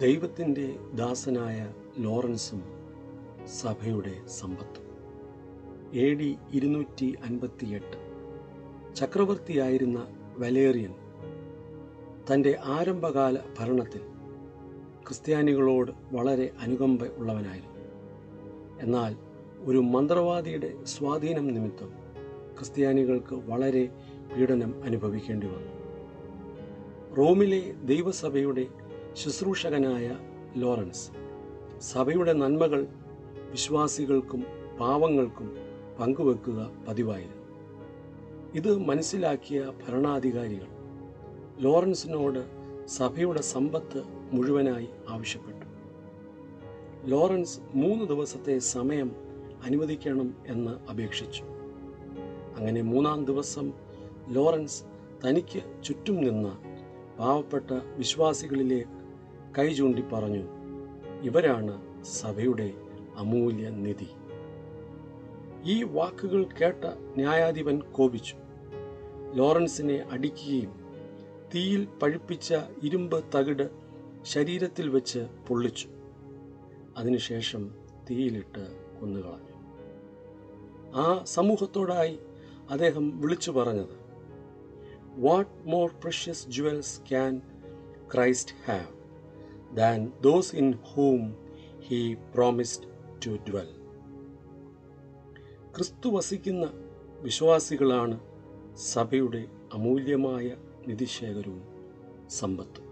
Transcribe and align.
ദൈവത്തിന്റെ 0.00 0.76
ദാസനായ 0.94 1.72
ലോറൻസും 1.98 2.62
സഭയുടെ 3.46 4.14
സമ്പത്തും. 4.26 4.82
എ 5.98 6.14
ഡി 6.14 6.36
ഇരുന്നൂറ്റി 6.52 7.16
അൻപത്തിയെട്ട്. 7.24 7.96
ചക്രവർത്തിയായിരുന്ന 8.94 10.06
വലേറിയൻ 10.38 10.94
തന്റെ 12.32 12.58
ആരംഭകാല 12.64 13.38
ഭരണത്തിൽ 13.58 14.00
ക്രിസ്ത്യാനികളോട് 15.06 15.92
വളരെ 16.12 16.50
അനുകമ്പ 16.60 17.04
ഉള്ളവനായിരുന്നു. 17.04 17.76
എന്നാൽ 18.80 19.16
ഒരു 19.60 19.78
മന്ത്രവാദിയുടെ 19.78 20.84
സ്വാധീനം 20.84 21.48
നിമിത്തം 21.48 21.88
ക്രിസ്ത്യാനികൾക്ക് 22.56 23.34
വളരെ 23.34 23.88
പീഡനം 24.36 24.84
അനുഭവിക്കേണ്ടി 24.84 25.46
വന്നു. 25.46 25.72
റോമിലെ 27.14 27.72
ദൈവസഭയുടെ 27.84 28.66
ശുശ്രൂഷകനായ 29.16 30.18
ലോറൻസ്. 30.56 31.10
സഭയുടെ 31.80 32.32
നന്മകൾ 32.32 32.86
വിശ്വാസികൾക്കും 33.50 34.46
പാവങ്ങൾക്കും 34.80 35.56
പങ്കുവെക്കുക 36.00 36.70
പതിവായിരുന്നു. 36.88 37.46
ഇത് 38.54 38.76
മനസ്സിലാക്കിയ 38.76 39.72
ഭരണാധികാരികൾ 39.88 40.66
ലോറൻസിനോട് 41.58 42.44
സഭയുടെ 42.86 43.42
സമ്പത്ത് 43.42 44.02
മുഴുവനായി 44.32 44.88
ആവശ്യപ്പെട്ടു. 45.08 45.66
ലോറൻസ് 47.06 47.60
മൂന്ന് 47.74 48.04
ദിവസത്തെ 48.04 48.58
സമയം 48.58 49.12
അനുവദിക്കണം 49.64 50.34
എന്ന് 50.46 50.90
അപേക്ഷിച്ചു. 50.90 51.42
അങ്ങനെ 52.56 52.82
മൂന്നാം 52.82 53.24
ദിവസം 53.24 53.72
ലോറൻസ് 54.28 54.82
തനിക്ക് 55.24 55.82
ചുറ്റും 55.84 56.16
നിന്ന് 56.16 56.76
പാവപ്പെട്ട 57.18 57.70
വിശ്വാസികളിലെ 57.70 58.84
കൈ 59.58 59.74
ചൂണ്ടി 59.74 60.02
പറഞ്ഞു 60.02 60.44
ഇവരാണ് 61.22 62.04
സഭയുടെ 62.04 62.74
അമൂല്യ 63.16 63.68
നിധി 63.68 64.08
ഈ 65.64 65.82
വാക്കുകൾ 65.82 66.44
കേട്ട 66.44 66.84
ന്യായാധിപൻ 67.16 67.78
കോപിച്ചു. 67.78 68.36
ലോറൻസിനെ 69.34 70.06
അടിക്കുകയും 70.10 70.72
തീയിൽ 71.54 71.88
പഴുപ്പിച്ച 72.02 72.54
ഇരുമ്പ് 72.82 73.24
തകിട് 73.34 73.70
ശരീരത്തിൽ 74.22 74.88
വെച്ച് 74.88 75.18
പൊള്ളിച്ചു. 75.48 75.88
അതിനുശേഷം 76.96 77.74
തീയിലിട്ട് 78.10 78.64
കൊന്നുകളഞ്ഞു. 79.00 79.56
ആ 80.94 81.24
സമൂഹത്തോടായി 81.24 82.18
അദ്ദേഹം 82.70 83.20
വിളിച്ചു 83.20 83.50
പറഞ്ഞത് 83.50 83.96
what 85.20 85.68
more 85.68 85.90
precious 86.04 86.48
jewels 86.48 87.00
can 87.08 87.40
Christ 88.14 88.54
have 88.66 88.95
than 89.74 90.12
those 90.22 90.56
in 90.56 90.72
whom 90.72 91.36
he 91.80 92.14
promised 92.14 92.84
to 93.26 93.30
dwell 93.50 93.68
ക്രിസ്തു 95.74 96.08
വസിക്കുന്ന 96.08 96.70
വിശ്വാസികളാണ് 97.20 98.20
സഭയുടെ 98.76 99.46
അമൂല്യമായ 99.72 100.56
നിധിശേഖരവും 100.86 101.62
സമ്പത്തും. 102.28 102.85